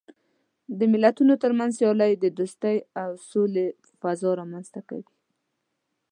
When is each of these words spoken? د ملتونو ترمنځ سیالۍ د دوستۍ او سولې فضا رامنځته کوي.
د 0.79 0.81
ملتونو 0.93 1.33
ترمنځ 1.43 1.71
سیالۍ 1.79 2.13
د 2.19 2.25
دوستۍ 2.39 2.77
او 3.01 3.11
سولې 3.29 3.67
فضا 3.99 4.29
رامنځته 4.39 4.81
کوي. 4.89 5.07